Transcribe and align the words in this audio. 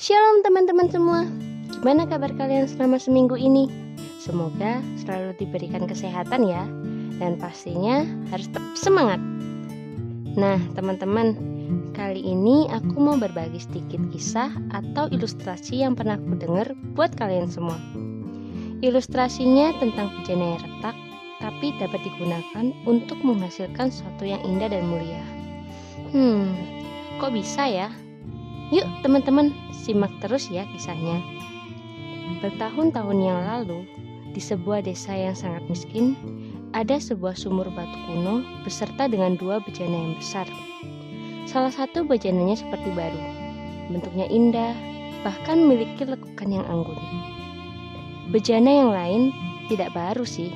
Shalom 0.00 0.40
teman-teman 0.40 0.88
semua. 0.88 1.28
Gimana 1.68 2.08
kabar 2.08 2.32
kalian 2.32 2.64
selama 2.64 2.96
seminggu 2.96 3.36
ini? 3.36 3.68
Semoga 4.16 4.80
selalu 4.96 5.36
diberikan 5.36 5.84
kesehatan 5.84 6.48
ya. 6.48 6.64
Dan 7.20 7.36
pastinya 7.36 8.00
harus 8.32 8.48
tetap 8.48 8.72
semangat. 8.72 9.20
Nah, 10.32 10.56
teman-teman, 10.72 11.36
kali 11.92 12.24
ini 12.24 12.72
aku 12.72 13.04
mau 13.04 13.20
berbagi 13.20 13.60
sedikit 13.60 14.00
kisah 14.08 14.48
atau 14.72 15.12
ilustrasi 15.12 15.84
yang 15.84 15.92
pernah 15.92 16.16
aku 16.16 16.40
dengar 16.40 16.72
buat 16.96 17.12
kalian 17.12 17.52
semua. 17.52 17.76
Ilustrasinya 18.80 19.76
tentang 19.76 20.08
bejana 20.16 20.56
yang 20.56 20.60
retak, 20.64 20.96
tapi 21.36 21.76
dapat 21.76 22.00
digunakan 22.00 22.72
untuk 22.88 23.20
menghasilkan 23.20 23.92
sesuatu 23.92 24.24
yang 24.24 24.40
indah 24.40 24.72
dan 24.72 24.88
mulia. 24.88 25.20
Hmm, 26.16 26.48
kok 27.20 27.36
bisa 27.36 27.68
ya? 27.68 27.92
Yuk 28.72 28.88
teman-teman, 29.04 29.52
simak 29.68 30.08
terus 30.24 30.48
ya 30.48 30.64
kisahnya. 30.72 31.20
Bertahun-tahun 32.40 33.18
yang 33.20 33.44
lalu, 33.44 33.84
di 34.32 34.40
sebuah 34.40 34.88
desa 34.88 35.12
yang 35.12 35.36
sangat 35.36 35.60
miskin, 35.68 36.16
ada 36.72 36.96
sebuah 36.96 37.36
sumur 37.36 37.68
batu 37.68 37.98
kuno 38.08 38.40
beserta 38.64 39.12
dengan 39.12 39.36
dua 39.36 39.60
bejana 39.60 39.92
yang 39.92 40.14
besar. 40.16 40.48
Salah 41.44 41.68
satu 41.68 42.08
bejananya 42.08 42.56
seperti 42.56 42.88
baru, 42.96 43.20
bentuknya 43.92 44.24
indah, 44.32 44.72
bahkan 45.20 45.60
memiliki 45.68 46.08
lekukan 46.08 46.48
yang 46.48 46.64
anggun. 46.64 46.96
Bejana 48.32 48.72
yang 48.72 48.90
lain 48.96 49.22
tidak 49.68 49.92
baru 49.92 50.24
sih, 50.24 50.48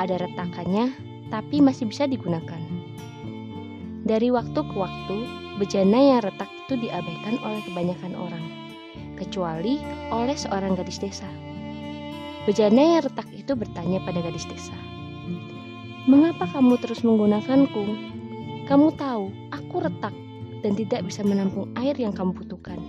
ada 0.00 0.16
retakannya, 0.16 0.96
tapi 1.28 1.60
masih 1.60 1.92
bisa 1.92 2.08
digunakan. 2.08 2.62
Dari 4.08 4.32
waktu 4.32 4.60
ke 4.64 4.74
waktu, 4.80 5.43
bejana 5.58 5.98
yang 5.98 6.20
retak 6.24 6.50
itu 6.66 6.74
diabaikan 6.88 7.38
oleh 7.44 7.60
kebanyakan 7.68 8.12
orang, 8.16 8.44
kecuali 9.20 9.78
oleh 10.10 10.34
seorang 10.34 10.74
gadis 10.74 10.98
desa. 10.98 11.28
Bejana 12.48 12.98
yang 12.98 13.02
retak 13.04 13.28
itu 13.32 13.52
bertanya 13.52 14.00
pada 14.04 14.20
gadis 14.24 14.48
desa, 14.48 14.76
"Mengapa 16.08 16.48
kamu 16.50 16.76
terus 16.80 17.04
menggunakanku? 17.04 17.84
Kamu 18.64 18.96
tahu 18.96 19.32
aku 19.52 19.76
retak 19.84 20.12
dan 20.64 20.72
tidak 20.72 21.04
bisa 21.04 21.20
menampung 21.20 21.68
air 21.76 21.96
yang 21.96 22.16
kamu 22.16 22.32
butuhkan." 22.32 22.80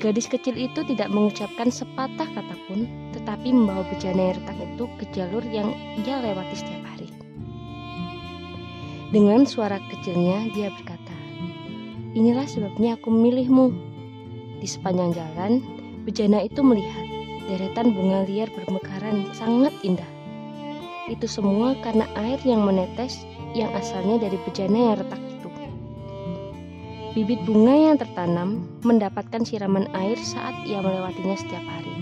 Gadis 0.00 0.32
kecil 0.32 0.56
itu 0.56 0.80
tidak 0.88 1.12
mengucapkan 1.12 1.68
sepatah 1.68 2.24
kata 2.24 2.56
pun, 2.64 2.88
tetapi 3.12 3.52
membawa 3.52 3.84
bejana 3.92 4.32
yang 4.32 4.36
retak 4.40 4.56
itu 4.64 4.84
ke 4.96 5.04
jalur 5.12 5.44
yang 5.44 5.76
ia 6.00 6.24
lewati 6.24 6.56
setiap 6.56 6.80
hari. 6.88 6.99
Dengan 9.10 9.42
suara 9.42 9.82
kecilnya, 9.90 10.54
dia 10.54 10.70
berkata, 10.70 11.10
Inilah 12.14 12.46
sebabnya 12.46 12.94
aku 12.94 13.10
memilihmu. 13.10 13.74
Di 14.62 14.70
sepanjang 14.70 15.18
jalan, 15.18 15.58
bejana 16.06 16.46
itu 16.46 16.62
melihat 16.62 17.06
deretan 17.50 17.90
bunga 17.90 18.22
liar 18.22 18.46
bermekaran 18.54 19.26
sangat 19.34 19.74
indah. 19.82 20.06
Itu 21.10 21.26
semua 21.26 21.74
karena 21.82 22.06
air 22.14 22.38
yang 22.46 22.62
menetes 22.62 23.26
yang 23.50 23.74
asalnya 23.74 24.30
dari 24.30 24.38
bejana 24.46 24.78
yang 24.78 24.96
retak 25.02 25.22
itu. 25.26 25.48
Bibit 27.18 27.42
bunga 27.50 27.74
yang 27.74 27.96
tertanam 27.98 28.62
mendapatkan 28.86 29.42
siraman 29.42 29.90
air 29.90 30.22
saat 30.22 30.54
ia 30.70 30.78
melewatinya 30.78 31.34
setiap 31.34 31.66
hari. 31.66 31.94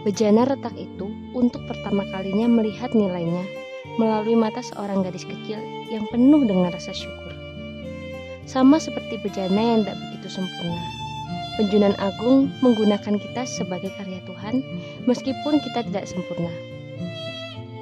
Bejana 0.00 0.48
retak 0.48 0.72
itu 0.80 1.12
untuk 1.36 1.60
pertama 1.68 2.08
kalinya 2.08 2.48
melihat 2.48 2.96
nilainya 2.96 3.63
melalui 4.00 4.34
mata 4.34 4.62
seorang 4.62 5.02
gadis 5.06 5.26
kecil 5.26 5.58
yang 5.90 6.04
penuh 6.10 6.42
dengan 6.46 6.74
rasa 6.74 6.90
syukur 6.90 7.34
sama 8.44 8.76
seperti 8.76 9.16
bejana 9.24 9.56
yang 9.56 9.80
tidak 9.84 9.96
begitu 9.98 10.28
sempurna. 10.28 10.84
Penjunan 11.54 11.94
Agung 12.02 12.50
menggunakan 12.60 13.14
kita 13.16 13.42
sebagai 13.46 13.94
karya 13.94 14.20
Tuhan 14.26 14.60
meskipun 15.06 15.62
kita 15.62 15.86
tidak 15.86 16.04
sempurna. 16.10 16.50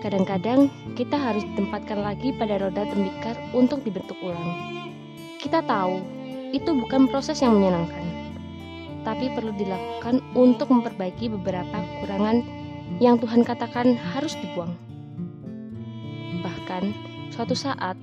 Kadang-kadang 0.02 0.68
kita 0.98 1.14
harus 1.14 1.46
ditempatkan 1.54 2.02
lagi 2.02 2.34
pada 2.36 2.58
roda 2.58 2.82
tembikar 2.84 3.38
untuk 3.54 3.80
dibentuk 3.86 4.18
ulang. 4.20 4.82
Kita 5.38 5.62
tahu 5.62 6.02
itu 6.52 6.68
bukan 6.74 7.08
proses 7.08 7.40
yang 7.40 7.56
menyenangkan, 7.56 8.04
tapi 9.06 9.30
perlu 9.32 9.54
dilakukan 9.56 10.20
untuk 10.36 10.68
memperbaiki 10.68 11.32
beberapa 11.32 11.80
kekurangan 11.80 12.44
yang 13.00 13.16
Tuhan 13.16 13.46
katakan 13.46 13.94
harus 13.94 14.36
dibuang. 14.36 14.91
Bahkan, 16.62 16.94
suatu 17.34 17.58
saat 17.58 17.98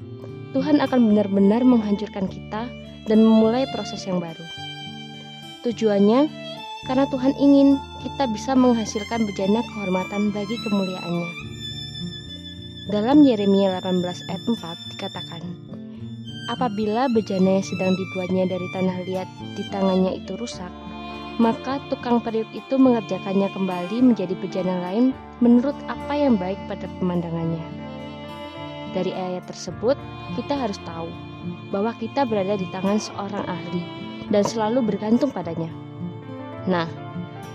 Tuhan 0.52 0.84
akan 0.84 1.00
benar-benar 1.08 1.64
menghancurkan 1.64 2.28
kita 2.28 2.68
dan 3.08 3.20
memulai 3.24 3.64
proses 3.72 4.04
yang 4.04 4.20
baru. 4.20 4.44
Tujuannya 5.64 6.28
karena 6.84 7.08
Tuhan 7.08 7.40
ingin 7.40 7.80
kita 8.04 8.28
bisa 8.36 8.60
menghasilkan 8.60 9.24
bejana 9.32 9.64
kehormatan 9.64 10.36
bagi 10.36 10.60
kemuliaannya. 10.68 11.32
Dalam 12.92 13.24
Yeremia 13.24 13.80
18 13.80 14.28
ayat 14.28 14.44
4 14.44 14.92
dikatakan, 14.92 15.42
Apabila 16.52 17.08
bejana 17.16 17.64
yang 17.64 17.66
sedang 17.66 17.96
dibuatnya 17.96 18.44
dari 18.44 18.68
tanah 18.76 19.08
liat 19.08 19.30
di 19.56 19.64
tangannya 19.72 20.20
itu 20.20 20.36
rusak, 20.36 20.74
maka 21.40 21.80
tukang 21.88 22.20
periuk 22.20 22.52
itu 22.52 22.76
mengerjakannya 22.76 23.48
kembali 23.56 24.04
menjadi 24.04 24.36
bejana 24.36 24.84
lain 24.92 25.16
menurut 25.40 25.80
apa 25.88 26.12
yang 26.12 26.36
baik 26.36 26.60
pada 26.68 26.92
pemandangannya. 27.00 27.79
Dari 28.90 29.14
ayat 29.14 29.46
tersebut, 29.46 29.94
kita 30.34 30.58
harus 30.58 30.82
tahu 30.82 31.10
bahwa 31.70 31.94
kita 31.98 32.26
berada 32.26 32.58
di 32.58 32.66
tangan 32.74 32.98
seorang 32.98 33.46
ahli 33.46 33.82
dan 34.34 34.42
selalu 34.42 34.82
bergantung 34.86 35.30
padanya. 35.30 35.70
Nah, 36.66 36.90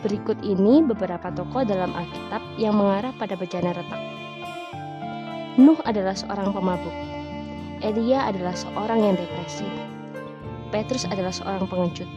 berikut 0.06 0.38
ini 0.46 0.82
beberapa 0.86 1.30
tokoh 1.34 1.66
dalam 1.66 1.90
Alkitab 1.92 2.42
yang 2.58 2.78
mengarah 2.78 3.10
pada 3.18 3.34
bejana 3.34 3.74
retak. 3.74 4.02
Nuh 5.54 5.78
adalah 5.86 6.18
seorang 6.18 6.50
pemabuk. 6.50 6.94
Elia 7.82 8.26
adalah 8.26 8.54
seorang 8.54 9.06
yang 9.06 9.14
depresi. 9.14 9.66
Petrus 10.74 11.06
adalah 11.06 11.30
seorang 11.30 11.66
pengecut. 11.70 12.08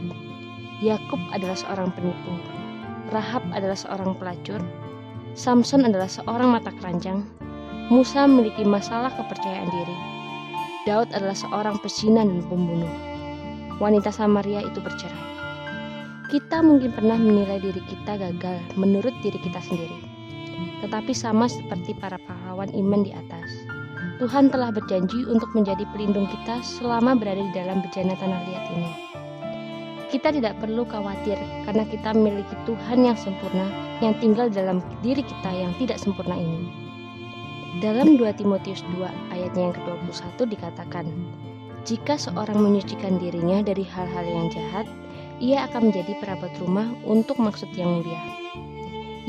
Yakub 0.82 1.18
adalah 1.30 1.54
seorang 1.54 1.90
penipu. 1.94 2.34
Rahab 3.10 3.42
adalah 3.54 3.78
seorang 3.78 4.14
pelacur. 4.18 4.62
Samson 5.38 5.86
adalah 5.86 6.10
seorang 6.10 6.50
mata 6.50 6.74
keranjang. 6.74 7.22
Musa 7.88 8.28
memiliki 8.28 8.68
masalah 8.68 9.08
kepercayaan 9.16 9.72
diri. 9.72 9.96
Daud 10.84 11.08
adalah 11.16 11.32
seorang 11.32 11.80
pezina 11.80 12.20
dan 12.20 12.44
pembunuh. 12.44 12.92
Wanita 13.80 14.12
Samaria 14.12 14.60
itu 14.60 14.76
bercerai. 14.76 15.24
Kita 16.28 16.60
mungkin 16.60 16.92
pernah 16.92 17.16
menilai 17.16 17.56
diri 17.64 17.80
kita 17.88 18.20
gagal 18.20 18.60
menurut 18.76 19.16
diri 19.24 19.40
kita 19.40 19.56
sendiri. 19.64 20.04
Tetapi 20.84 21.16
sama 21.16 21.48
seperti 21.48 21.96
para 21.96 22.20
pahlawan 22.28 22.68
iman 22.76 23.08
di 23.08 23.16
atas. 23.16 23.48
Tuhan 24.20 24.52
telah 24.52 24.68
berjanji 24.68 25.24
untuk 25.24 25.48
menjadi 25.56 25.88
pelindung 25.96 26.28
kita 26.28 26.60
selama 26.60 27.16
berada 27.16 27.40
di 27.40 27.52
dalam 27.56 27.80
bejana 27.80 28.12
tanah 28.20 28.40
liat 28.52 28.64
ini. 28.76 28.92
Kita 30.12 30.28
tidak 30.28 30.60
perlu 30.60 30.84
khawatir 30.84 31.40
karena 31.64 31.88
kita 31.88 32.12
memiliki 32.12 32.52
Tuhan 32.68 33.08
yang 33.08 33.16
sempurna 33.16 33.64
yang 34.04 34.12
tinggal 34.20 34.52
dalam 34.52 34.84
diri 35.00 35.24
kita 35.24 35.48
yang 35.56 35.72
tidak 35.80 35.96
sempurna 35.96 36.36
ini. 36.36 36.87
Dalam 37.78 38.18
2 38.18 38.34
Timotius 38.34 38.82
2 38.90 39.06
ayatnya 39.30 39.70
yang 39.70 39.74
ke-21 39.78 40.50
dikatakan, 40.50 41.06
Jika 41.86 42.18
seorang 42.18 42.58
menyucikan 42.58 43.22
dirinya 43.22 43.62
dari 43.62 43.86
hal-hal 43.86 44.26
yang 44.26 44.50
jahat, 44.50 44.90
ia 45.38 45.62
akan 45.70 45.94
menjadi 45.94 46.18
perabot 46.18 46.50
rumah 46.58 46.90
untuk 47.06 47.38
maksud 47.38 47.70
yang 47.78 48.02
mulia. 48.02 48.18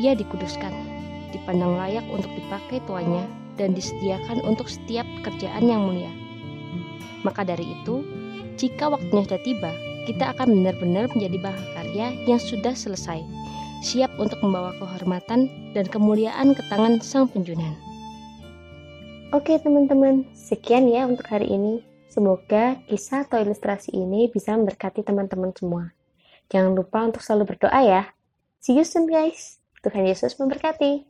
Ia 0.01 0.17
dikuduskan, 0.17 0.73
dipandang 1.29 1.77
layak 1.77 2.01
untuk 2.09 2.33
dipakai 2.33 2.81
tuannya, 2.89 3.21
dan 3.61 3.77
disediakan 3.77 4.41
untuk 4.41 4.65
setiap 4.65 5.05
kerjaan 5.21 5.69
yang 5.69 5.85
mulia. 5.85 6.09
Maka 7.21 7.45
dari 7.45 7.69
itu, 7.69 8.01
jika 8.57 8.89
waktunya 8.89 9.29
sudah 9.29 9.41
tiba, 9.45 9.71
kita 10.09 10.33
akan 10.33 10.57
benar-benar 10.57 11.05
menjadi 11.13 11.37
bahan 11.37 11.65
karya 11.77 12.07
yang 12.25 12.41
sudah 12.41 12.73
selesai, 12.73 13.21
siap 13.85 14.09
untuk 14.17 14.41
membawa 14.41 14.73
kehormatan 14.81 15.53
dan 15.77 15.85
kemuliaan 15.85 16.57
ke 16.57 16.65
tangan 16.73 16.97
Sang 16.97 17.29
Penjunan. 17.29 17.88
Oke 19.29 19.61
teman-teman, 19.61 20.25
sekian 20.33 20.89
ya 20.89 21.05
untuk 21.05 21.29
hari 21.29 21.53
ini. 21.53 21.85
Semoga 22.09 22.81
kisah 22.89 23.29
atau 23.29 23.37
ilustrasi 23.37 23.93
ini 23.93 24.25
bisa 24.25 24.57
memberkati 24.57 25.05
teman-teman 25.05 25.53
semua. 25.53 25.93
Jangan 26.49 26.73
lupa 26.73 27.05
untuk 27.05 27.21
selalu 27.21 27.53
berdoa 27.53 27.77
ya. 27.85 28.09
See 28.57 28.73
you 28.73 28.81
soon 28.81 29.05
guys. 29.05 29.61
Tuhan 29.85 30.09
Yesus 30.09 30.33
memberkati. 30.33 31.05